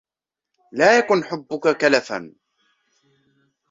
لَا 0.71 0.97
يَكُنْ 0.99 1.23
حُبُّك 1.23 1.77
كَلَفًا 1.77 2.33